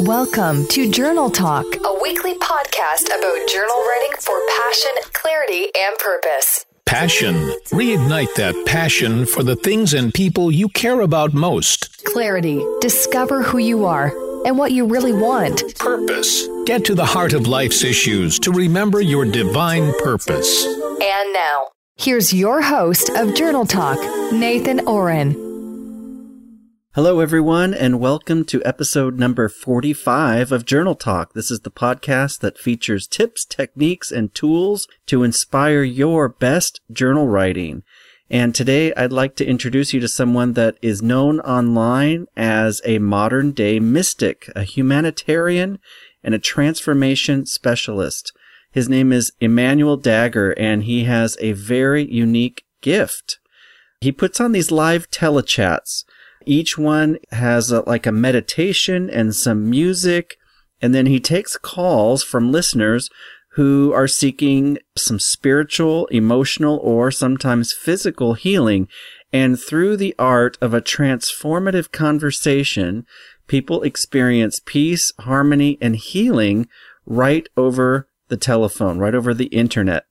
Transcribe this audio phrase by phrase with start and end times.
[0.00, 6.64] Welcome to Journal Talk, a weekly podcast about journal writing for passion, clarity, and purpose.
[6.86, 7.34] Passion.
[7.70, 12.04] Reignite that passion for the things and people you care about most.
[12.04, 12.64] Clarity.
[12.80, 14.12] Discover who you are
[14.46, 15.76] and what you really want.
[15.80, 16.46] Purpose.
[16.64, 20.64] Get to the heart of life's issues to remember your divine purpose.
[20.64, 23.98] And now, here's your host of Journal Talk,
[24.32, 25.47] Nathan Ohren.
[26.94, 31.34] Hello, everyone, and welcome to episode number 45 of Journal Talk.
[31.34, 37.28] This is the podcast that features tips, techniques, and tools to inspire your best journal
[37.28, 37.82] writing.
[38.30, 42.98] And today I'd like to introduce you to someone that is known online as a
[43.00, 45.80] modern day mystic, a humanitarian,
[46.24, 48.32] and a transformation specialist.
[48.72, 53.38] His name is Emmanuel Dagher, and he has a very unique gift.
[54.00, 56.04] He puts on these live telechats
[56.46, 60.36] each one has a, like a meditation and some music.
[60.80, 63.10] And then he takes calls from listeners
[63.52, 68.88] who are seeking some spiritual, emotional, or sometimes physical healing.
[69.32, 73.04] And through the art of a transformative conversation,
[73.48, 76.68] people experience peace, harmony, and healing
[77.04, 80.04] right over the telephone, right over the internet.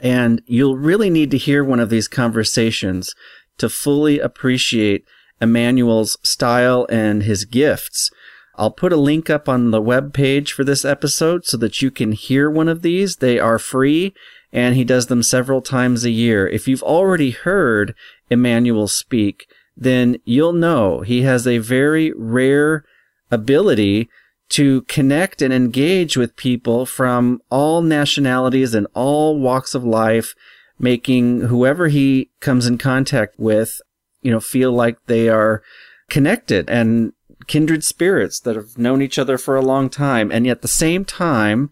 [0.00, 3.14] And you'll really need to hear one of these conversations
[3.58, 5.04] to fully appreciate
[5.44, 8.10] Emmanuel's style and his gifts.
[8.56, 11.90] I'll put a link up on the web page for this episode so that you
[11.90, 13.16] can hear one of these.
[13.16, 14.14] They are free
[14.52, 16.46] and he does them several times a year.
[16.46, 17.94] If you've already heard
[18.30, 22.84] Emmanuel speak, then you'll know he has a very rare
[23.30, 24.08] ability
[24.50, 30.34] to connect and engage with people from all nationalities and all walks of life,
[30.78, 33.80] making whoever he comes in contact with
[34.24, 35.62] you know, feel like they are
[36.10, 37.12] connected and
[37.46, 40.32] kindred spirits that have known each other for a long time.
[40.32, 41.70] And yet at the same time,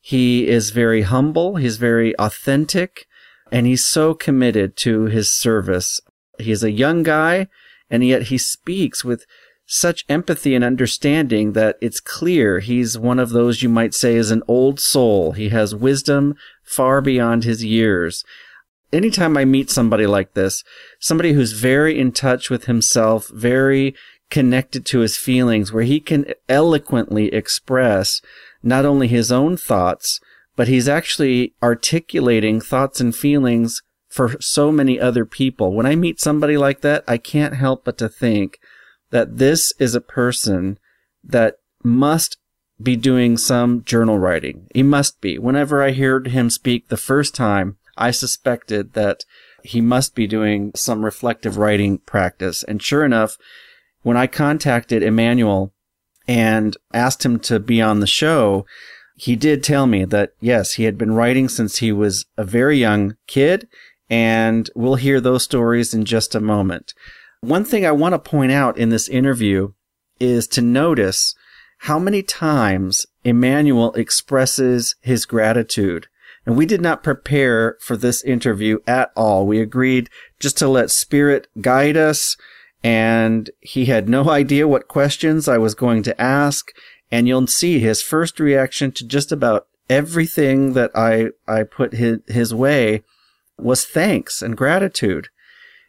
[0.00, 1.56] he is very humble.
[1.56, 3.06] He's very authentic
[3.50, 6.00] and he's so committed to his service.
[6.38, 7.48] He's a young guy
[7.90, 9.26] and yet he speaks with
[9.66, 14.30] such empathy and understanding that it's clear he's one of those you might say is
[14.30, 15.32] an old soul.
[15.32, 18.24] He has wisdom far beyond his years
[18.92, 20.64] anytime I meet somebody like this,
[20.98, 23.94] somebody who's very in touch with himself, very
[24.30, 28.20] connected to his feelings, where he can eloquently express
[28.62, 30.20] not only his own thoughts,
[30.56, 35.72] but he's actually articulating thoughts and feelings for so many other people.
[35.72, 38.58] When I meet somebody like that, I can't help but to think
[39.10, 40.78] that this is a person
[41.22, 42.38] that must
[42.82, 44.66] be doing some journal writing.
[44.74, 45.38] He must be.
[45.38, 49.24] Whenever I heard him speak the first time, I suspected that
[49.62, 52.62] he must be doing some reflective writing practice.
[52.62, 53.36] And sure enough,
[54.02, 55.74] when I contacted Emmanuel
[56.26, 58.64] and asked him to be on the show,
[59.16, 62.78] he did tell me that yes, he had been writing since he was a very
[62.78, 63.68] young kid.
[64.08, 66.94] And we'll hear those stories in just a moment.
[67.40, 69.72] One thing I want to point out in this interview
[70.18, 71.34] is to notice
[71.82, 76.06] how many times Emmanuel expresses his gratitude
[76.48, 79.46] and we did not prepare for this interview at all.
[79.46, 80.08] We agreed
[80.40, 82.38] just to let Spirit guide us.
[82.82, 86.70] And he had no idea what questions I was going to ask.
[87.12, 92.20] And you'll see his first reaction to just about everything that I, I put his,
[92.28, 93.02] his way
[93.58, 95.28] was thanks and gratitude.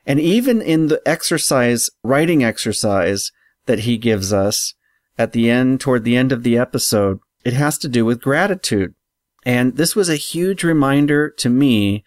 [0.05, 3.31] And even in the exercise, writing exercise
[3.65, 4.73] that he gives us
[5.17, 8.93] at the end, toward the end of the episode, it has to do with gratitude.
[9.45, 12.03] And this was a huge reminder to me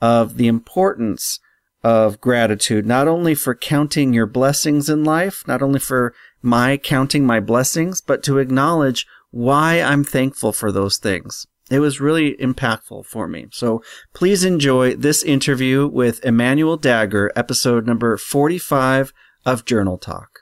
[0.00, 1.40] of the importance
[1.82, 7.24] of gratitude, not only for counting your blessings in life, not only for my counting
[7.24, 11.46] my blessings, but to acknowledge why I'm thankful for those things.
[11.70, 13.46] It was really impactful for me.
[13.52, 13.82] So
[14.14, 19.12] please enjoy this interview with Emmanuel Dagher, episode number 45
[19.44, 20.40] of Journal Talk.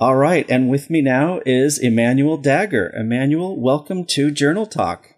[0.00, 2.96] All right, and with me now is Emmanuel Dagher.
[2.96, 5.08] Emmanuel, welcome to Journal Talk.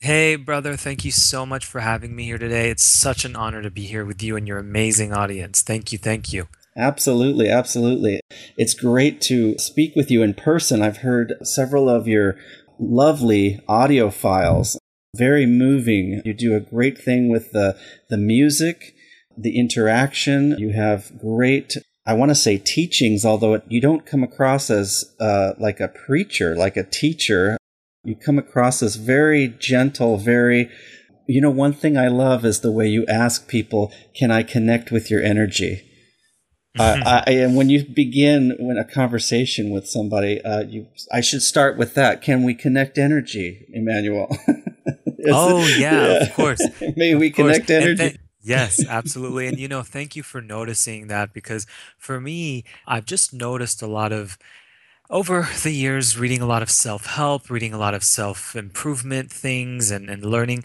[0.00, 2.70] Hey, brother, thank you so much for having me here today.
[2.70, 5.60] It's such an honor to be here with you and your amazing audience.
[5.60, 6.48] Thank you, thank you.
[6.78, 8.20] Absolutely, absolutely.
[8.56, 10.80] It's great to speak with you in person.
[10.80, 12.36] I've heard several of your
[12.78, 14.78] lovely audio files,
[15.14, 16.22] very moving.
[16.24, 17.76] You do a great thing with the,
[18.08, 18.94] the music,
[19.36, 20.56] the interaction.
[20.58, 25.12] You have great I want to say teachings, although it, you don't come across as
[25.18, 27.56] uh, like a preacher, like a teacher.
[28.04, 30.70] You come across as very gentle, very
[31.26, 34.90] you know, one thing I love is the way you ask people, "Can I connect
[34.90, 35.82] with your energy?"
[36.78, 41.42] uh, I, and when you begin when a conversation with somebody, uh, you I should
[41.42, 42.22] start with that.
[42.22, 44.28] Can we connect energy, Emmanuel?
[45.28, 46.60] oh yeah, yeah, of course.
[46.96, 47.58] May of we course.
[47.58, 48.18] connect energy.
[48.46, 49.48] Yes, absolutely.
[49.48, 51.66] And you know, thank you for noticing that because
[51.98, 54.38] for me, I've just noticed a lot of
[55.10, 60.10] over the years reading a lot of self-help reading a lot of self-improvement things and,
[60.10, 60.64] and learning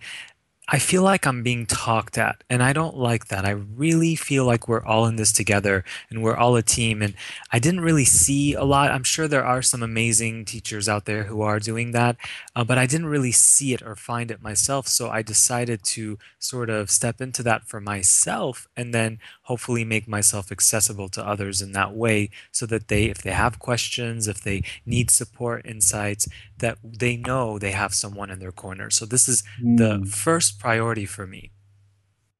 [0.67, 3.45] I feel like I'm being talked at, and I don't like that.
[3.45, 7.01] I really feel like we're all in this together and we're all a team.
[7.01, 7.13] And
[7.51, 8.89] I didn't really see a lot.
[8.91, 12.15] I'm sure there are some amazing teachers out there who are doing that,
[12.55, 14.87] uh, but I didn't really see it or find it myself.
[14.87, 19.19] So I decided to sort of step into that for myself and then
[19.51, 23.59] hopefully make myself accessible to others in that way so that they, if they have
[23.59, 26.25] questions, if they need support, insights,
[26.59, 28.89] that they know they have someone in their corner.
[28.89, 29.77] So this is mm.
[29.77, 30.03] the hmm.
[30.05, 31.51] first priority for me.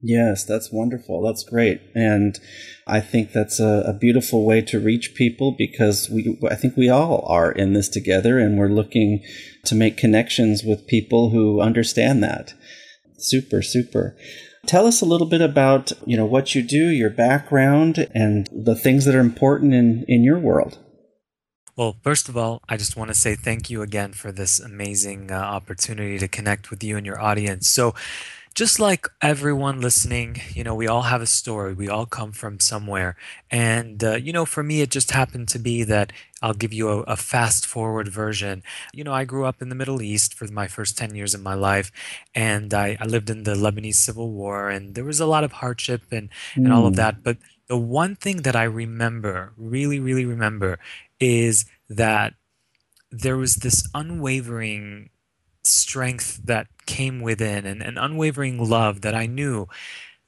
[0.00, 1.20] Yes, that's wonderful.
[1.20, 1.82] That's great.
[1.94, 2.40] And
[2.86, 6.88] I think that's a, a, beautiful way to reach people because we, I think we
[6.88, 9.22] all are in this together and we're looking
[9.66, 12.54] to make connections with people who understand that.
[13.18, 14.16] Super, super.
[14.66, 18.76] Tell us a little bit about, you know, what you do, your background, and the
[18.76, 20.78] things that are important in, in your world.
[21.74, 25.32] Well, first of all, I just want to say thank you again for this amazing
[25.32, 27.68] uh, opportunity to connect with you and your audience.
[27.68, 27.94] So,
[28.54, 31.72] just like everyone listening, you know, we all have a story.
[31.72, 33.16] We all come from somewhere.
[33.50, 36.12] And, uh, you know, for me, it just happened to be that
[36.42, 38.62] I'll give you a, a, fast forward version.
[38.92, 41.42] You know, I grew up in the Middle East for my first 10 years of
[41.42, 41.92] my life,
[42.34, 45.52] and I, I lived in the Lebanese Civil War, and there was a lot of
[45.52, 46.64] hardship and, mm.
[46.64, 46.96] and all of hmm.
[46.96, 47.22] that.
[47.22, 47.38] But
[47.68, 50.78] the one thing that I remember, really, really remember,
[51.20, 52.34] is that
[53.10, 55.10] there was this unwavering
[55.64, 59.68] strength that came within and an unwavering love that I knew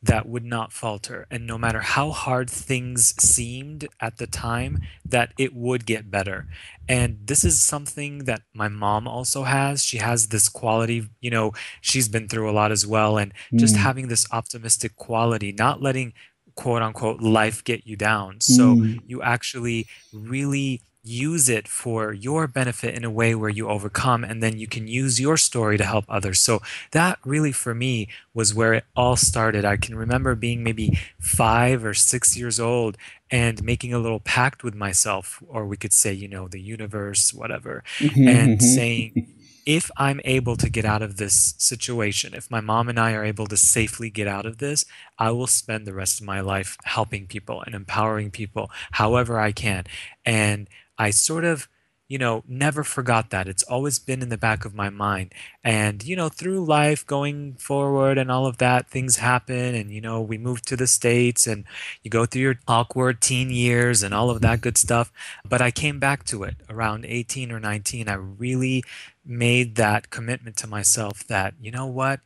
[0.05, 1.27] that would not falter.
[1.31, 6.47] And no matter how hard things seemed at the time, that it would get better.
[6.87, 9.83] And this is something that my mom also has.
[9.83, 13.17] She has this quality, you know, she's been through a lot as well.
[13.17, 13.79] And just mm.
[13.79, 16.13] having this optimistic quality, not letting
[16.55, 18.43] quote unquote life get you down.
[18.43, 19.01] So mm.
[19.07, 24.43] you actually really use it for your benefit in a way where you overcome and
[24.43, 26.63] then you can use your story to help others so
[26.93, 31.85] that really for me was where it all started i can remember being maybe five
[31.85, 32.97] or six years old
[33.31, 37.35] and making a little pact with myself or we could say you know the universe
[37.35, 38.67] whatever mm-hmm, and mm-hmm.
[38.67, 39.35] saying
[39.67, 43.25] if I'm able to get out of this situation, if my mom and I are
[43.25, 44.85] able to safely get out of this,
[45.19, 49.53] I will spend the rest of my life helping people and empowering people however I
[49.53, 49.85] can.
[50.25, 50.69] And
[50.99, 51.69] I sort of,
[52.07, 53.49] you know, never forgot that.
[53.49, 55.33] It's always been in the back of my mind.
[55.65, 59.75] And, you know, through life going forward and all of that, things happen.
[59.75, 61.65] And, you know, we move to the States and
[62.03, 65.11] you go through your awkward teen years and all of that good stuff.
[65.49, 68.09] But I came back to it around 18 or 19.
[68.09, 68.85] I really
[69.25, 72.21] made that commitment to myself that, you know what?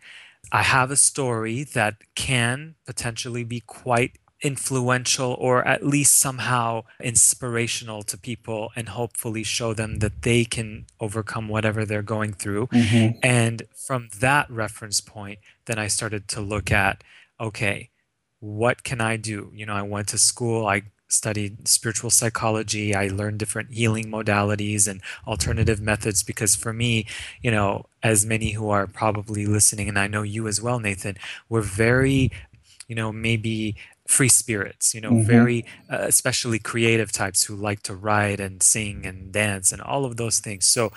[0.51, 8.03] I have a story that can potentially be quite influential or at least somehow inspirational
[8.03, 12.67] to people and hopefully show them that they can overcome whatever they're going through.
[12.69, 13.19] Mm-hmm.
[13.23, 17.03] And from that reference point, then I started to look at
[17.41, 17.91] okay,
[18.41, 19.51] what can I do?
[19.55, 24.87] You know, I went to school, I studied spiritual psychology, I learned different healing modalities
[24.89, 27.07] and alternative methods because for me,
[27.41, 31.17] you know, as many who are probably listening, and I know you as well, Nathan,
[31.49, 32.31] we're very
[32.89, 33.77] you know maybe
[34.09, 35.27] free spirits, you know, mm-hmm.
[35.27, 40.07] very uh, especially creative types who like to write and sing and dance and all
[40.07, 40.67] of those things.
[40.67, 40.91] So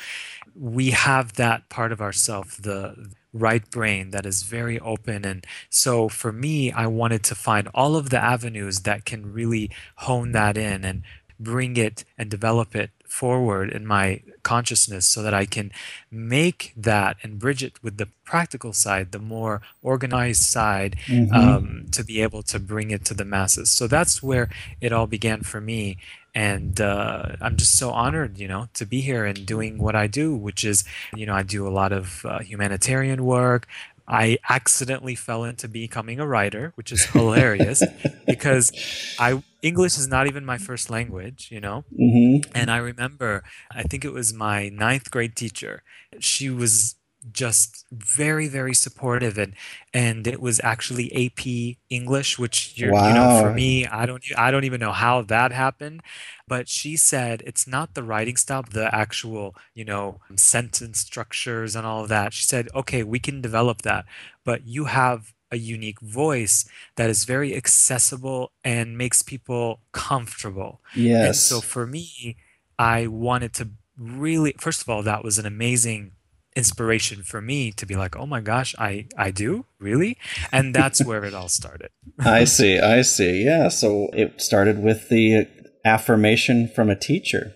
[0.55, 5.25] we have that part of ourself, the right brain that is very open.
[5.25, 9.69] And so for me, I wanted to find all of the avenues that can really
[9.97, 11.03] hone that in and
[11.37, 15.71] bring it and develop it forward in my consciousness so that I can
[16.09, 21.33] make that and bridge it with the practical side, the more organized side, mm-hmm.
[21.33, 23.69] um, to be able to bring it to the masses.
[23.69, 24.49] So that's where
[24.79, 25.97] it all began for me.
[26.33, 30.07] And uh, I'm just so honored, you know, to be here and doing what I
[30.07, 33.67] do, which is, you know, I do a lot of uh, humanitarian work.
[34.07, 37.83] I accidentally fell into becoming a writer, which is hilarious
[38.25, 38.71] because
[39.19, 41.83] I English is not even my first language, you know.
[41.93, 42.51] Mm-hmm.
[42.55, 45.83] And I remember, I think it was my ninth grade teacher.
[46.19, 46.95] She was
[47.31, 49.53] just very very supportive and
[49.93, 54.49] and it was actually AP English which you're, you know for me I don't I
[54.49, 56.01] don't even know how that happened
[56.47, 61.85] but she said it's not the writing style the actual you know sentence structures and
[61.85, 64.05] all of that she said okay we can develop that
[64.43, 66.65] but you have a unique voice
[66.95, 71.45] that is very accessible and makes people comfortable and Yes.
[71.45, 72.35] so for me,
[72.79, 76.11] I wanted to really, first of all, that was an amazing
[76.55, 79.65] inspiration for me to be like, oh my gosh, I, I do?
[79.79, 80.17] Really?
[80.51, 81.89] And that's where it all started.
[82.19, 82.79] I see.
[82.79, 83.43] I see.
[83.45, 83.69] Yeah.
[83.69, 85.47] So it started with the
[85.85, 87.53] affirmation from a teacher.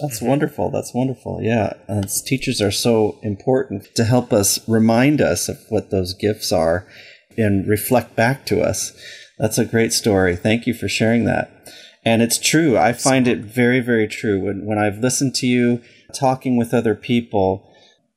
[0.00, 0.26] That's Mhm.
[0.28, 0.70] wonderful.
[0.70, 1.40] That's wonderful.
[1.42, 1.74] Yeah.
[1.88, 6.86] And teachers are so important to help us remind us of what those gifts are
[7.36, 8.92] and reflect back to us.
[9.38, 10.36] That's a great story.
[10.36, 11.50] Thank you for sharing that.
[12.04, 12.76] And it's true.
[12.76, 14.40] I find it very, very true.
[14.44, 15.80] When, when I've listened to you
[16.12, 17.68] talking with other people,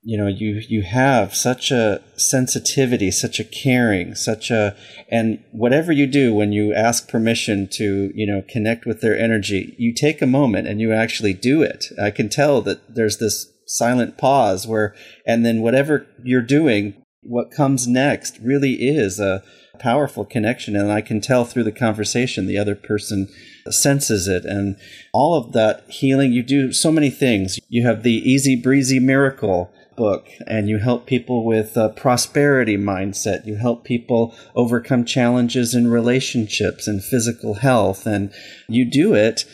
[0.07, 4.75] you know you you have such a sensitivity such a caring such a
[5.09, 9.75] and whatever you do when you ask permission to you know connect with their energy
[9.77, 11.87] you take a moment and you actually do it.
[12.01, 14.95] I can tell that there's this silent pause where
[15.25, 19.43] and then whatever you're doing what comes next really is a
[19.79, 20.75] powerful connection.
[20.75, 23.27] And i can tell through the conversation the other person
[23.69, 24.45] senses it.
[24.45, 24.77] And
[25.13, 27.59] all of that healing you do so many things.
[27.67, 33.45] You have the easy breezy miracle book and you help people with a prosperity mindset.
[33.45, 38.33] You help people overcome challenges in relationships and physical health and
[38.67, 39.45] you do it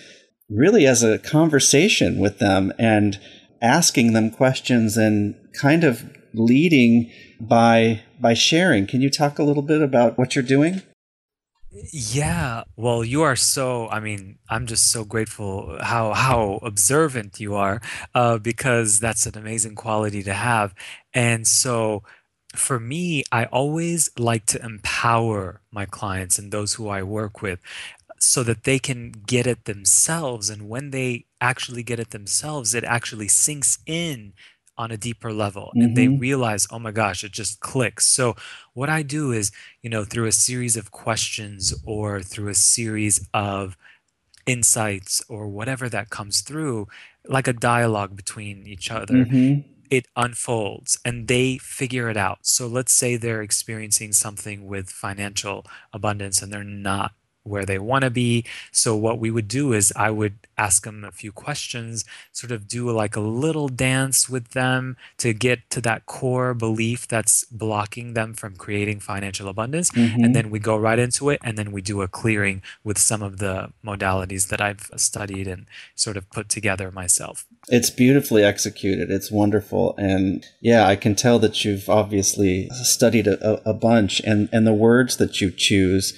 [0.50, 3.20] really as a conversation with them and
[3.62, 8.86] asking them questions and kind of leading by by sharing.
[8.88, 10.82] Can you talk a little bit about what you're doing
[11.74, 17.56] Yeah, well, you are so, I mean, I'm just so grateful how how observant you
[17.56, 17.82] are,
[18.14, 20.74] uh, because that's an amazing quality to have.
[21.14, 22.04] And so
[22.54, 27.60] for me, I always like to empower my clients and those who I work with
[28.20, 30.50] so that they can get it themselves.
[30.50, 34.34] And when they actually get it themselves, it actually sinks in
[34.82, 36.20] on a deeper level and they Mhm.
[36.28, 38.06] realize, oh my gosh, it just clicks.
[38.18, 38.26] So
[38.80, 39.52] what I do is
[39.84, 43.76] you know, through a series of questions or through a series of
[44.46, 46.88] insights or whatever that comes through,
[47.38, 49.64] like a dialogue between each other, Mhm.
[49.90, 52.40] it unfolds and they figure it out.
[52.56, 57.12] So let's say they're experiencing something with financial abundance and they're not
[57.44, 58.46] where they want to be.
[58.72, 62.68] So what we would do is I would ask them a few questions, sort of
[62.68, 68.14] do like a little dance with them to get to that core belief that's blocking
[68.14, 69.90] them from creating financial abundance.
[69.92, 70.24] Mhm.
[70.24, 73.22] And then we go right into it and then we do a clearing with some
[73.22, 77.46] of the modalities that I've studied and sort of put together myself.
[77.70, 79.10] It's beautifully executed.
[79.10, 79.96] It's wonderful.
[79.98, 84.68] And yeah, I can tell that you've obviously studied a, a, a bunch and, and
[84.68, 86.14] the words that you choose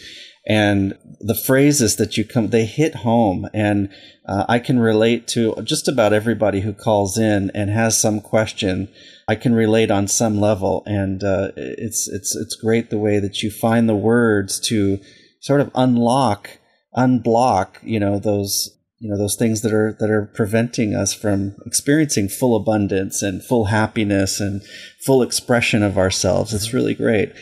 [0.45, 3.47] and the phrases that you come, they hit home.
[3.53, 3.89] And
[4.27, 8.89] uh, I can relate to just about everybody who calls in and has some question.
[9.27, 10.83] I can relate on some level.
[10.85, 14.99] And uh, it's, it's, it's great the way that you find the words to
[15.39, 16.59] sort of unlock,
[16.95, 21.57] unblock, you know, those you know those things that are that are preventing us from
[21.65, 24.63] experiencing full abundance and full happiness and
[25.05, 27.33] full expression of ourselves it's really great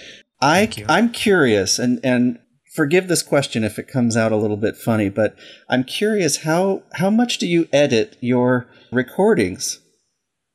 [0.42, 2.40] I, I'm curious and and
[2.74, 5.36] forgive this question if it comes out a little bit funny but
[5.70, 9.80] i'm curious how how much do you edit your recordings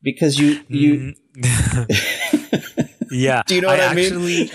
[0.03, 3.43] because you you Mm, yeah.
[3.47, 4.07] Do you know what I mean?
[4.07, 4.51] actually,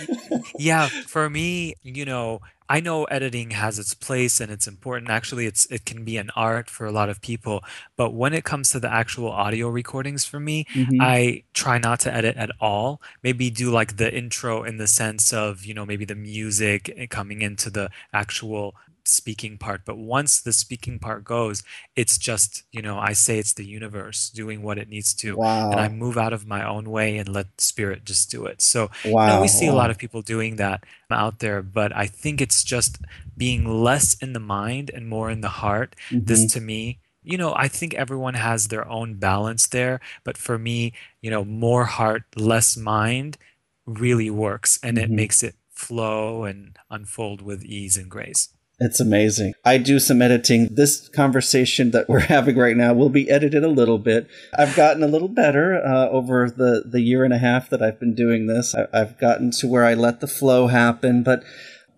[0.60, 2.42] yeah, for me, you know,
[2.76, 5.10] I know editing has its place and it's important.
[5.12, 7.58] Actually, it's it can be an art for a lot of people,
[7.98, 11.12] but when it comes to the actual audio recordings for me, Mhm.
[11.14, 13.02] I try not to edit at all.
[13.24, 17.08] Maybe do like the intro in the sense of, you know, maybe the music eh,
[17.10, 18.76] coming into the actual
[19.12, 19.82] speaking part.
[19.86, 21.64] But once the speaking part goes,
[21.96, 25.40] it's just, you know, I say it's the universe doing what it needs to
[25.70, 28.62] and I move out of my own way and let spirit just do it.
[28.62, 28.90] So,
[29.22, 32.42] you know, we see a lot of people doing that out there, but I think
[32.42, 32.98] it's just
[33.38, 35.96] being less in the mind and more in the heart.
[36.26, 36.54] This Mhm.
[36.54, 40.94] to me, you know, I think everyone has their own balance there, but for me,
[41.22, 43.38] you know, more heart, less mind
[43.86, 45.16] really works and it Mhm.
[45.16, 48.50] makes it flow and unfold with ease and grace.
[48.84, 49.54] It's amazing.
[49.64, 50.70] I do some editing.
[50.72, 54.28] This conversation that we're having right now will be edited a little bit.
[54.58, 58.00] I've gotten a little better uh, over the, the year and a half that I've
[58.00, 58.74] been doing this.
[58.74, 61.44] I, I've gotten to where I let the flow happen, but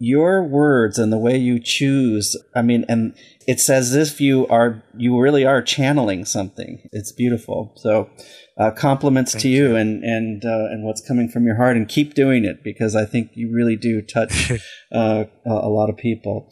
[0.03, 3.15] your words and the way you choose, I mean, and
[3.48, 6.89] it's as if you are, you really are channeling something.
[6.91, 7.74] It's beautiful.
[7.77, 8.10] So
[8.57, 12.13] uh, compliments to you, and and uh, and what's coming from your heart, and keep
[12.13, 14.51] doing it because I think you really do touch
[14.91, 16.51] uh, a lot of people.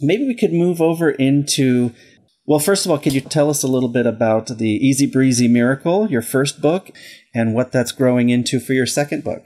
[0.00, 1.92] Maybe we could move over into.
[2.44, 5.46] Well, first of all, could you tell us a little bit about the Easy Breezy
[5.46, 6.90] Miracle, your first book,
[7.32, 9.44] and what that's growing into for your second book?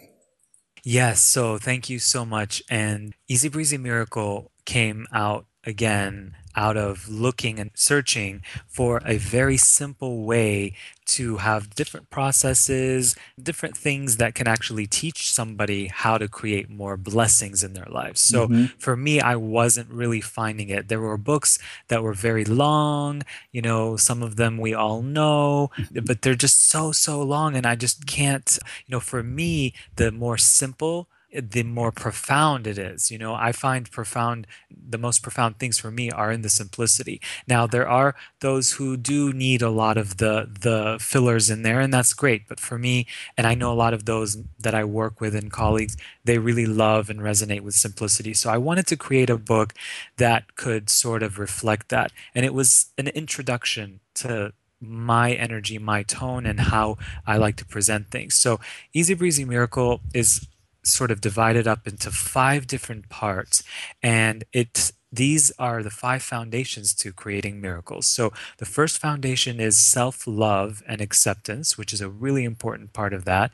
[0.89, 2.63] Yes, so thank you so much.
[2.71, 9.57] And Easy Breezy Miracle came out again out of looking and searching for a very
[9.57, 10.73] simple way
[11.07, 16.97] to have different processes, different things that can actually teach somebody how to create more
[16.97, 18.21] blessings in their lives.
[18.21, 18.65] So mm-hmm.
[18.79, 20.89] for me, I wasn't really finding it.
[20.89, 21.59] There were books
[21.89, 23.23] that were very long,
[23.53, 27.55] you know, some of them we all know, but they're just so, so long.
[27.55, 32.79] And I just can't, you know, for me, the more simple, the more profound it
[32.79, 33.11] is.
[33.11, 37.21] You know, I find profound, the most profound things for me are in the simplicity.
[37.47, 41.81] Now, there are those who do need a lot of the the fillers in there,
[41.81, 42.49] and that's great.
[42.49, 45.51] But for me, and I know a lot of those that I work with and
[45.51, 48.35] colleagues, they really love and resonate with simplicity.
[48.35, 49.75] So I wanted to create a book
[50.17, 56.03] that could sort of reflect that, and it was an introduction to my energy, my
[56.03, 58.35] tone, and how I like to present things.
[58.35, 58.61] So,
[58.93, 60.47] Easy Breezy Miracle is
[60.87, 63.63] sort of divided up into five different parts
[64.03, 68.07] and it these are the five foundations to creating miracles.
[68.07, 73.13] So, the first foundation is self love and acceptance, which is a really important part
[73.13, 73.51] of that.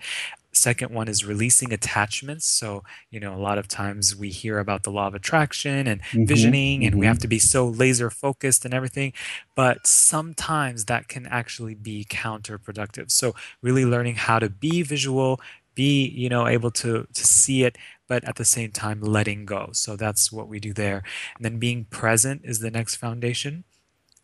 [0.54, 2.44] Second one is releasing attachments.
[2.44, 6.02] So, you know, a lot of times we hear about the law of attraction and
[6.02, 7.00] mm-hmm, visioning, and mm-hmm.
[7.00, 9.14] we have to be so laser focused and everything.
[9.54, 13.10] But sometimes that can actually be counterproductive.
[13.10, 15.40] So, really learning how to be visual,
[15.74, 17.76] be you know able to to see it
[18.08, 19.70] but at the same time letting go.
[19.72, 21.02] So that's what we do there.
[21.36, 23.64] And then being present is the next foundation.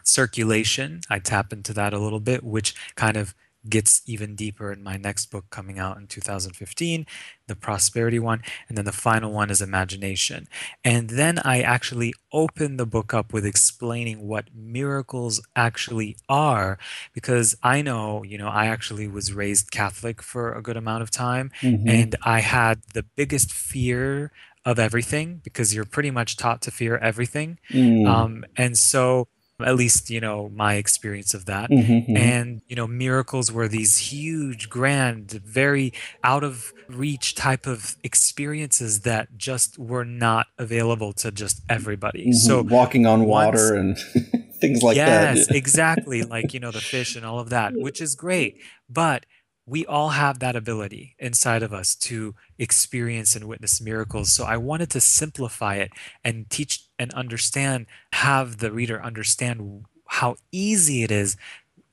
[0.05, 3.35] Circulation i tap into that a little bit which kind of
[3.69, 7.07] gets even deeper in my next book coming out in 2015,
[7.47, 8.43] the prosperity one.
[8.69, 10.49] And then the final one is imagination.
[10.85, 16.79] And then I actually open the book up with explaining what miracles actually are,
[17.13, 21.11] because I know, you know, I actually was raised Catholic for a good amount of
[21.11, 21.51] time.
[21.61, 21.89] Mm-hmm.
[21.89, 24.33] And I had the biggest fear
[24.65, 27.59] of everything because you're pretty much taught to fear everything.
[27.71, 28.07] Mm.
[28.07, 29.29] Um, and so,
[29.61, 31.71] at least you know my experience of that.
[31.71, 32.17] Mm-hmm, mm-hmm.
[32.17, 35.93] and you know miracles were these huge grand very
[36.23, 42.27] out of reach type of experiences that just were not available to just everybody.
[42.27, 42.33] Mm-hmm.
[42.33, 43.99] so walking on water and
[44.61, 45.37] things like yes, that.
[45.37, 46.23] Yes exactly.
[46.29, 48.59] Like you know the fish and all of that which is great.
[48.89, 49.25] But
[49.69, 54.33] we all have that ability inside of us to experience and witness miracles.
[54.33, 55.93] So I wanted to simplify it
[56.25, 61.37] and teach and understand, have the reader understand how easy it is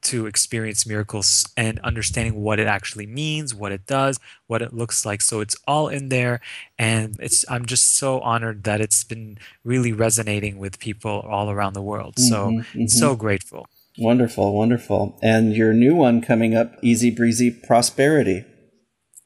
[0.03, 5.03] to experience miracles and understanding what it actually means, what it does, what it looks
[5.05, 5.21] like.
[5.21, 6.41] So it's all in there
[6.77, 11.73] and it's I'm just so honored that it's been really resonating with people all around
[11.73, 12.19] the world.
[12.19, 12.87] So mm-hmm, mm-hmm.
[12.87, 13.67] so grateful.
[13.97, 15.17] Wonderful, wonderful.
[15.21, 18.45] And your new one coming up, Easy Breezy Prosperity.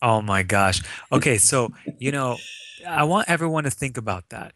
[0.01, 0.81] Oh my gosh.
[1.11, 2.37] Okay, so, you know,
[2.87, 4.53] I want everyone to think about that.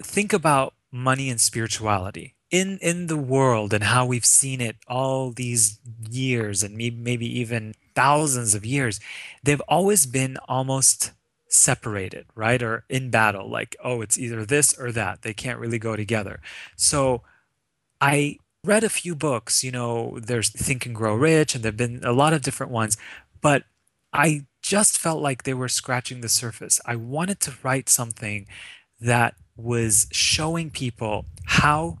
[0.00, 5.32] Think about money and spirituality in in the world and how we've seen it all
[5.32, 9.00] these years and maybe even thousands of years.
[9.42, 11.12] They've always been almost
[11.48, 12.62] separated, right?
[12.62, 15.22] Or in battle like, oh, it's either this or that.
[15.22, 16.40] They can't really go together.
[16.76, 17.22] So
[18.00, 19.64] I read a few books.
[19.64, 22.96] You know, there's Think and Grow Rich, and there've been a lot of different ones,
[23.40, 23.64] but
[24.12, 26.80] I just felt like they were scratching the surface.
[26.86, 28.46] I wanted to write something
[29.00, 31.98] that was showing people how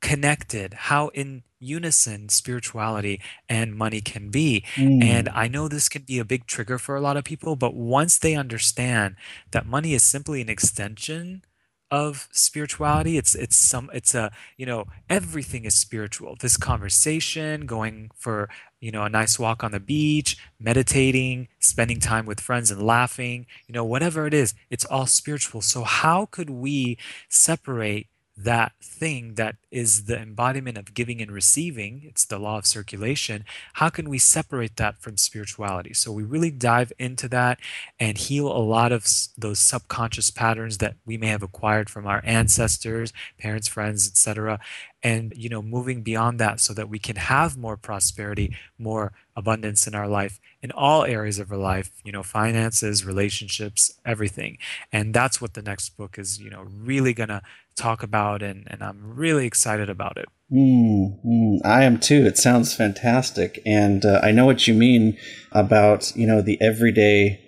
[0.00, 4.64] connected, how in unison spirituality and money can be.
[4.74, 5.04] Mm.
[5.04, 7.74] And I know this can be a big trigger for a lot of people, but
[7.74, 9.16] once they understand
[9.52, 11.42] that money is simply an extension
[11.90, 13.16] of spirituality.
[13.18, 16.36] It's it's some it's a you know everything is spiritual.
[16.40, 18.48] This conversation going for
[18.80, 23.46] you know a nice walk on the beach meditating spending time with friends and laughing
[23.66, 25.60] you know whatever it is it's all spiritual.
[25.60, 26.98] So how could we
[27.28, 28.08] separate
[28.44, 33.44] that thing that is the embodiment of giving and receiving, it's the law of circulation,
[33.74, 35.94] how can we separate that from spirituality?
[35.94, 37.58] So we really dive into that
[37.98, 42.20] and heal a lot of those subconscious patterns that we may have acquired from our
[42.24, 44.60] ancestors, parents, friends, etc
[45.02, 49.86] and you know moving beyond that so that we can have more prosperity more abundance
[49.86, 54.58] in our life in all areas of our life you know finances relationships everything.
[54.92, 57.42] And that's what the next book is you know really gonna
[57.76, 60.28] talk about and and i'm really excited about it.
[60.52, 62.26] Mm, mm, I am too.
[62.26, 65.16] It sounds fantastic, and uh, I know what you mean
[65.52, 67.40] about you know the everyday,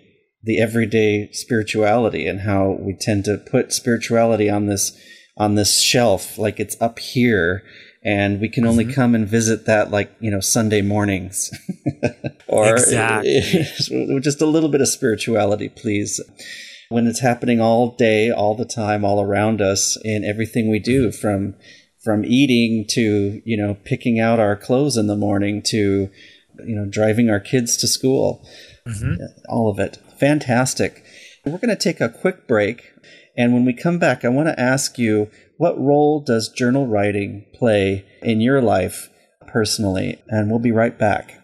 [0.42, 4.96] the everyday spirituality, and how we tend to put spirituality on this
[5.36, 7.62] on this shelf, like it's up here,
[8.04, 8.94] and we can only mm-hmm.
[8.94, 11.50] come and visit that like you know Sunday mornings,
[12.48, 12.76] or
[14.20, 16.20] just a little bit of spirituality, please.
[16.88, 21.10] When it's happening all day, all the time, all around us in everything we do
[21.10, 21.54] from
[22.04, 26.10] from eating to you know picking out our clothes in the morning to
[26.66, 28.46] you know driving our kids to school.
[28.86, 29.22] Mm-hmm.
[29.48, 29.98] all of it.
[30.18, 31.04] Fantastic.
[31.44, 32.92] We're going to take a quick break
[33.36, 37.46] and when we come back i want to ask you what role does journal writing
[37.54, 39.08] play in your life
[39.52, 40.20] personally?
[40.28, 41.38] And we'll be right back.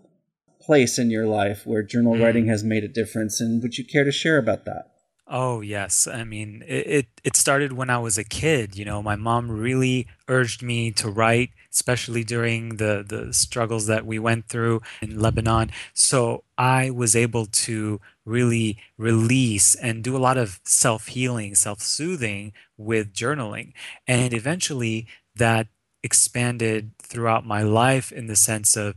[0.68, 2.24] place in your life where journal mm.
[2.24, 4.92] writing has made a difference, and would you care to share about that?
[5.30, 7.36] Oh yes, I mean it, it, it.
[7.36, 8.78] started when I was a kid.
[8.78, 14.06] You know, my mom really urged me to write, especially during the the struggles that
[14.06, 15.72] we went through in Lebanon.
[15.94, 21.82] So I was able to really release and do a lot of self healing, self
[21.82, 23.74] soothing with journaling,
[24.08, 25.68] and eventually that
[26.04, 28.96] expanded throughout my life in the sense of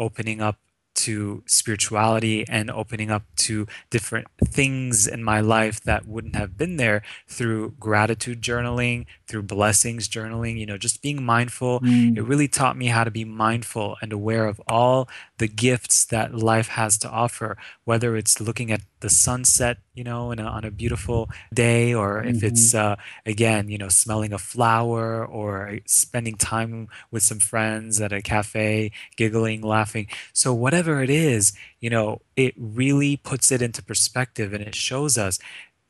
[0.00, 0.56] opening up
[0.94, 6.76] to spirituality and opening up to different things in my life that wouldn't have been
[6.76, 11.80] there through gratitude journaling, through blessings journaling, you know, just being mindful.
[11.80, 12.16] Mm.
[12.16, 16.34] It really taught me how to be mindful and aware of all the gifts that
[16.34, 20.70] life has to offer, whether it's looking at the sunset, you know, a, on a
[20.70, 22.46] beautiful day, or if mm-hmm.
[22.46, 28.10] it's, uh, again, you know, smelling a flower or spending time with some friends at
[28.10, 30.06] a cafe, giggling, laughing.
[30.32, 35.18] So, whatever it is, you know, it really puts it into perspective and it shows
[35.18, 35.38] us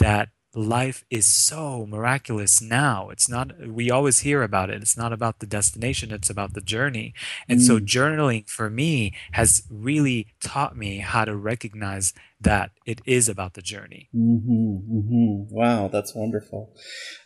[0.00, 3.08] that life is so miraculous now.
[3.10, 4.82] It's not, we always hear about it.
[4.82, 7.14] It's not about the destination, it's about the journey.
[7.48, 7.62] And mm.
[7.62, 13.54] so, journaling for me has really taught me how to recognize that it is about
[13.54, 14.08] the journey.
[14.14, 15.54] Mm-hmm, mm-hmm.
[15.54, 16.74] Wow, that's wonderful.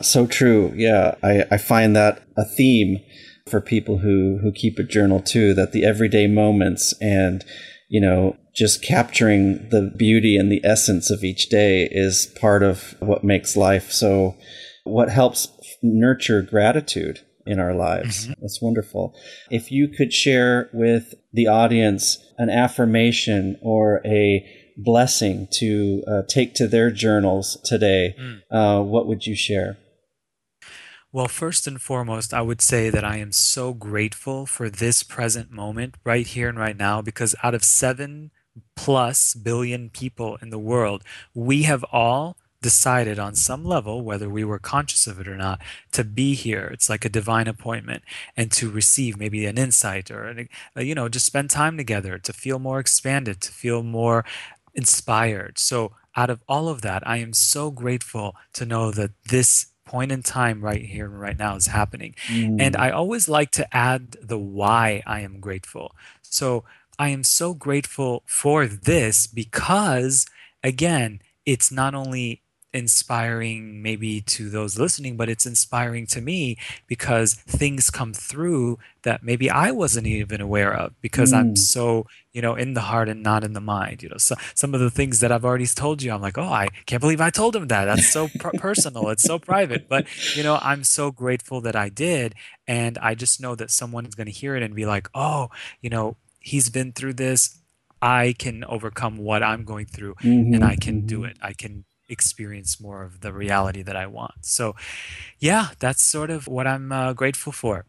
[0.01, 0.73] So true.
[0.75, 2.99] Yeah, I, I find that a theme
[3.47, 7.45] for people who, who keep a journal too, that the everyday moments and
[7.87, 12.95] you know, just capturing the beauty and the essence of each day is part of
[12.99, 14.35] what makes life so,
[14.83, 15.47] what helps
[15.81, 18.23] nurture gratitude in our lives.
[18.23, 18.41] Mm-hmm.
[18.41, 19.15] That's wonderful.
[19.51, 24.45] If you could share with the audience an affirmation or a
[24.77, 28.41] blessing to uh, take to their journals today, mm.
[28.51, 29.77] uh, what would you share?
[31.15, 35.49] Well, first and foremost, I would say that I am so grateful for this present
[35.49, 38.31] moment right here and right now because out of seven
[38.75, 44.43] plus billion people in the world, we have all decided on some level, whether we
[44.43, 45.61] were conscious of it or not,
[45.93, 46.69] to be here.
[46.73, 48.03] It's like a divine appointment
[48.35, 52.33] and to receive maybe an insight or, uh, you know, just spend time together, to
[52.33, 54.25] feel more expanded, to feel more
[54.73, 55.59] inspired.
[55.59, 60.11] So, out of all of that, I am so grateful to know that this point
[60.11, 62.15] in time right here and right now is happening.
[62.27, 62.59] Mm.
[62.59, 65.95] And I always like to add the why I am grateful.
[66.21, 66.63] So
[66.97, 70.25] I am so grateful for this because,
[70.63, 72.41] again, it's not only
[72.75, 76.57] inspiring maybe to those listening, but it's inspiring to me
[76.87, 81.37] because things come through that maybe I wasn't even aware of because mm.
[81.37, 84.03] I'm so, you know, in the heart and not in the mind.
[84.03, 86.43] You know, so some of the things that I've already told you, I'm like, oh,
[86.43, 87.85] I can't believe I told him that.
[87.85, 89.07] That's so personal.
[89.09, 89.87] It's so private.
[89.87, 92.35] But, you know, I'm so grateful that I did.
[92.67, 95.49] And I just know that someone is going to hear it and be like, oh,
[95.81, 97.61] you know, he's been through this.
[98.01, 101.07] I can overcome what I'm going through mm-hmm, and I can mm-hmm.
[101.07, 101.37] do it.
[101.41, 104.45] I can experience more of the reality that I want.
[104.45, 104.75] So,
[105.39, 107.85] yeah, that's sort of what I'm uh, grateful for.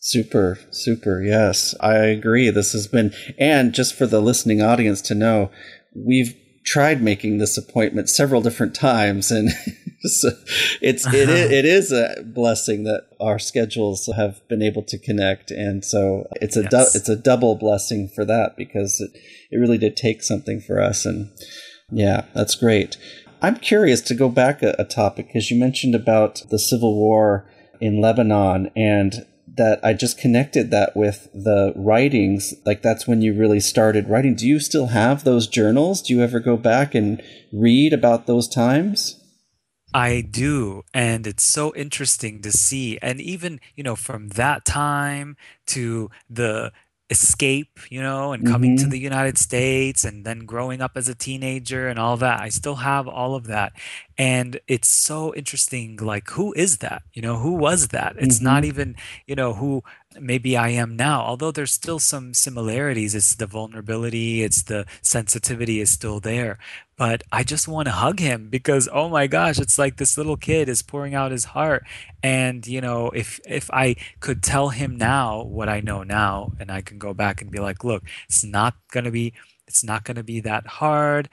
[0.00, 1.22] Super, super.
[1.22, 2.48] Yes, I agree.
[2.50, 5.50] This has been, and just for the listening audience to know,
[5.94, 9.50] we've tried making this appointment several different times, and
[10.02, 10.30] so
[10.80, 11.16] it's uh-huh.
[11.18, 16.56] it is a blessing that our schedules have been able to connect, and so it's
[16.56, 16.70] a yes.
[16.70, 19.10] du- it's a double blessing for that because it
[19.50, 21.30] it really did take something for us, and
[21.90, 22.96] yeah, that's great.
[23.42, 27.46] I'm curious to go back a, a topic because you mentioned about the civil war
[27.80, 29.26] in Lebanon and
[29.56, 32.54] that I just connected that with the writings.
[32.64, 34.34] Like that's when you really started writing.
[34.34, 36.02] Do you still have those journals?
[36.02, 37.22] Do you ever go back and
[37.52, 39.16] read about those times?
[39.92, 40.82] I do.
[40.94, 42.98] And it's so interesting to see.
[43.02, 46.72] And even, you know, from that time to the
[47.10, 48.90] escape, you know, and coming to Mm-hmm.
[48.90, 52.40] the United States and then growing up as a teenager and all that.
[52.40, 53.72] I still have all of that.
[54.20, 55.96] And it's so interesting.
[55.96, 57.04] Like, who is that?
[57.14, 58.16] You know, who was that?
[58.18, 58.68] It's not Mm-hmm.
[58.68, 59.82] even, you know, who
[60.20, 63.14] maybe I am now, although there's still some similarities.
[63.14, 66.58] It's the vulnerability, it's the sensitivity is still there.
[66.98, 70.36] But I just want to hug him because, oh my gosh, it's like this little
[70.36, 71.84] kid is pouring out his heart.
[72.22, 76.70] And, you know, if if I could tell him now what I know now, and
[76.70, 79.32] I can go back and be like, look, it's not gonna be
[79.70, 81.24] it's not going to be that hard.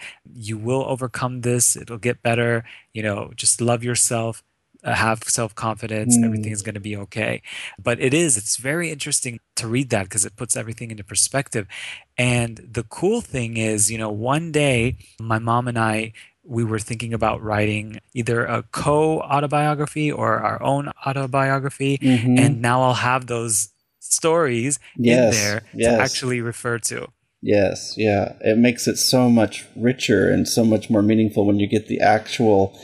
[0.49, 1.75] You will overcome this.
[1.75, 2.63] It'll get better.
[2.93, 4.43] You know, just love yourself,
[4.83, 6.13] uh, have self confidence.
[6.27, 6.57] Everything Mm.
[6.57, 7.41] is going to be okay.
[7.87, 11.65] But it is, it's very interesting to read that because it puts everything into perspective.
[12.17, 16.13] And the cool thing is, you know, one day my mom and I,
[16.57, 21.97] we were thinking about writing either a co autobiography or our own autobiography.
[21.97, 22.37] Mm-hmm.
[22.41, 23.55] And now I'll have those
[23.99, 26.99] stories in Yes, there to actually refer to.
[27.47, 28.33] Yes, yeah.
[28.41, 32.01] It makes it so much richer and so much more meaningful when you get the
[32.01, 32.77] actual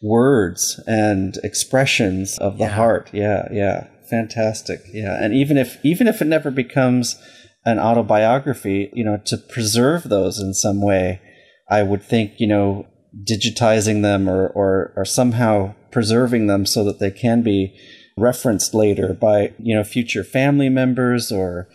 [0.00, 2.70] words and expressions of the Yeah.
[2.70, 3.10] heart.
[3.12, 3.88] Yeah, yeah.
[4.08, 4.82] Fantastic.
[4.92, 5.18] Yeah.
[5.20, 7.16] And even if even if it never becomes
[7.64, 11.20] an autobiography, you know, to preserve those in some way,
[11.68, 12.86] I would think, you know,
[13.28, 17.76] digitizing them or or, or somehow preserving them so that they can be
[18.18, 21.68] referenced later by you know future family members or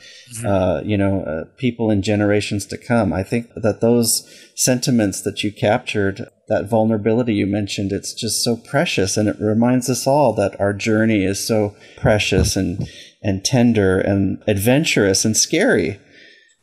[0.43, 3.13] uh, you know uh, people in generations to come.
[3.13, 8.56] I think that those sentiments that you captured, that vulnerability you mentioned, it's just so
[8.56, 12.88] precious, and it reminds us all that our journey is so precious and
[13.21, 15.99] and tender and adventurous and scary.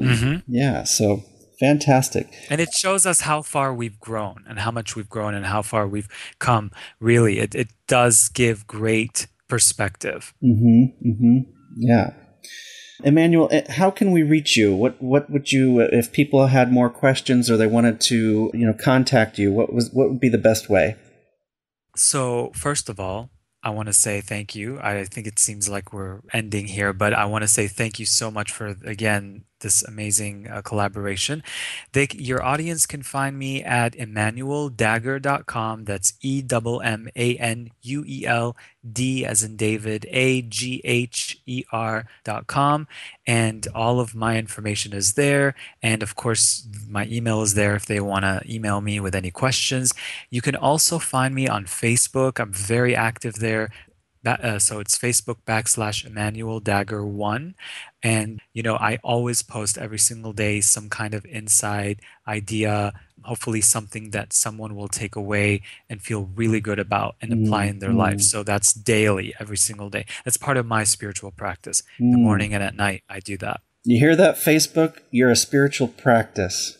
[0.02, 0.38] Mm-hmm.
[0.48, 1.22] Yeah, so
[1.60, 2.32] fantastic.
[2.50, 5.62] And it shows us how far we've grown and how much we've grown and how
[5.62, 6.08] far we've
[6.40, 6.72] come.
[6.98, 10.34] Really, it, it does give great perspective.
[10.42, 11.08] Mm-hmm.
[11.08, 11.38] Mm-hmm.
[11.76, 12.12] Yeah.
[13.04, 14.74] Emmanuel, eh, how can we reach you?
[14.74, 18.74] What what would you if people had more questions or they wanted to, you know,
[18.74, 20.96] contact you, what was what would be the best way?
[21.96, 23.30] So, first of all,
[23.62, 24.78] I want to say thank you.
[24.80, 28.06] I think it seems like we're ending here, but I want to say thank you
[28.06, 31.42] so much for, again, this amazing uh, collaboration.
[31.92, 35.84] They, your audience can find me at emmanueldagher.com.
[35.84, 38.56] That's E M M A N U E L
[38.90, 42.86] D as in David, A G H E R.com.
[43.26, 45.54] And all of my information is there.
[45.82, 49.30] And of course, my email is there if they want to email me with any
[49.30, 49.92] questions.
[50.30, 52.40] You can also find me on Facebook.
[52.40, 53.70] I'm very active there.
[54.26, 57.54] Uh, so it's Facebook backslash Emmanuel Dagher one,
[58.02, 63.61] and you know I always post every single day some kind of insight idea, hopefully
[63.61, 67.92] something that someone will take away and feel really good about and apply in their
[67.92, 68.20] life.
[68.20, 70.07] So that's daily, every single day.
[70.24, 71.83] That's part of my spiritual practice.
[71.98, 73.61] In the morning and at night, I do that.
[73.85, 75.00] You hear that Facebook?
[75.11, 76.77] You're a spiritual practice.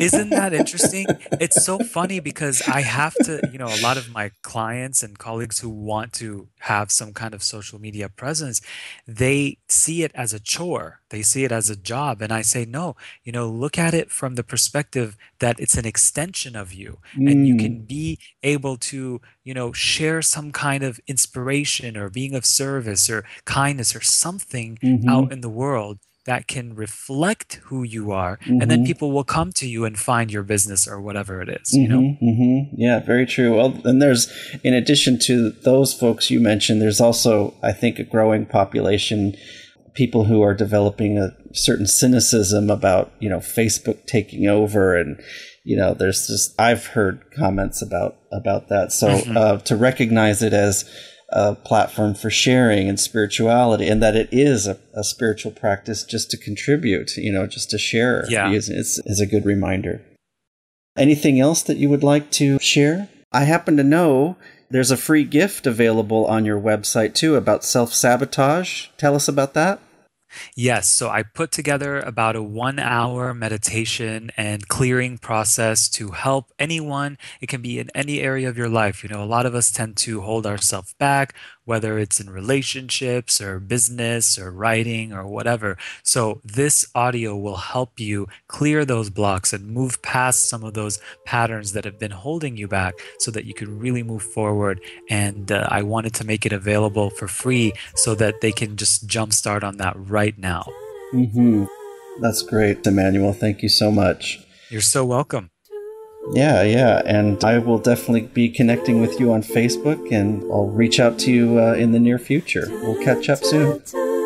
[0.00, 1.06] Isn't that interesting?
[1.40, 5.18] It's so funny because I have to, you know, a lot of my clients and
[5.18, 8.60] colleagues who want to have some kind of social media presence,
[9.06, 11.00] they see it as a chore.
[11.10, 12.22] They see it as a job.
[12.22, 15.86] And I say, no, you know, look at it from the perspective that it's an
[15.86, 21.00] extension of you and you can be able to, you know, share some kind of
[21.06, 25.08] inspiration or being of service or kindness or something Mhm.
[25.08, 28.86] out in the world that can reflect who you are and then Mhm.
[28.86, 32.16] people will come to you and find your business or whatever it is you know
[32.20, 33.56] hmm Yeah, very true.
[33.56, 34.30] Well, and there's,
[34.64, 39.34] in addition to those folks you mentioned, there's also, I think, a growing population,
[39.94, 45.20] people who are developing a certain cynicism about, you know, Facebook taking over, and
[45.64, 48.90] you know, there's just I've heard comments about about that.
[48.92, 49.36] So Mhm.
[49.36, 50.84] uh, to recognize it as
[51.32, 56.30] a platform for sharing and spirituality, and that it is a, a spiritual practice just
[56.30, 58.50] to contribute, you know, just to share, Yeah.
[58.50, 60.02] is, is a good reminder.
[60.96, 63.08] Anything else that you would like to share?
[63.32, 64.36] I happen to know
[64.70, 68.88] there's a free gift available on your website too about self sabotage.
[68.98, 69.80] Tell us about that.
[70.54, 76.52] Yes, so I put together about a one hour meditation and clearing process to help
[76.58, 77.18] anyone.
[77.40, 79.02] It can be in any area of your life.
[79.02, 81.34] You know, a lot of us tend to hold ourselves back,
[81.64, 85.76] whether it's in relationships or business or writing or whatever.
[86.02, 90.98] So, this audio will help you clear those blocks and move past some of those
[91.24, 94.80] patterns that have been holding you back so that you can really move forward.
[95.08, 99.06] And uh, I wanted to make it available for free so that they can just
[99.06, 100.64] jumpstart on that right now.
[101.12, 101.66] Mm-hmm.
[102.20, 103.32] That's great, Emmanuel.
[103.32, 104.38] Thank you so much.
[104.68, 105.51] You're so welcome.
[106.30, 107.02] Yeah, yeah.
[107.04, 111.32] And I will definitely be connecting with you on Facebook and I'll reach out to
[111.32, 112.66] you uh, in the near future.
[112.68, 113.82] We'll catch up soon.